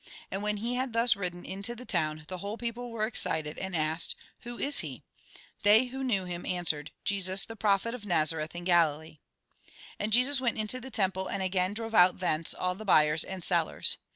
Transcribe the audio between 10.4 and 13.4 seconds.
went into the temple, and again drove out thence all the buyers